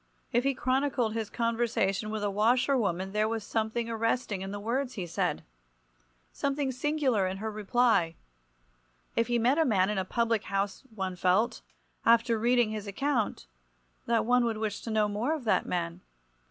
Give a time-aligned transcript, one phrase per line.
[0.31, 4.59] If he chronicled his conversation with a washer woman there was something arresting in the
[4.59, 5.43] words he said,
[6.31, 8.15] something singular in her reply.
[9.15, 11.61] If he met a man in a public house one felt,
[12.03, 13.45] after reading his account,
[14.07, 16.01] that one would wish to know more of that man.